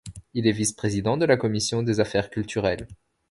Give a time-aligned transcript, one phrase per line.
[0.33, 2.87] Il est vice-président de la commission des affaires culturelles.